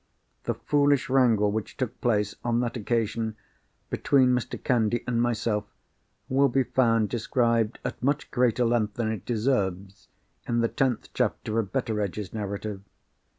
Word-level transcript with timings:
The 0.45 0.55
foolish 0.55 1.09
wrangle 1.11 1.51
which 1.51 1.77
took 1.77 2.01
place, 2.01 2.33
on 2.43 2.59
that 2.61 2.75
occasion, 2.75 3.35
between 3.91 4.29
Mr. 4.33 4.57
Candy 4.63 5.03
and 5.05 5.21
myself, 5.21 5.65
will 6.27 6.49
be 6.49 6.63
found 6.63 7.07
described 7.07 7.77
at 7.85 8.01
much 8.01 8.31
greater 8.31 8.65
length 8.65 8.95
than 8.95 9.11
it 9.11 9.25
deserves 9.27 10.07
in 10.47 10.61
the 10.61 10.69
tenth 10.69 11.09
chapter 11.13 11.59
of 11.59 11.71
Betteredge's 11.71 12.33
Narrative. 12.33 12.81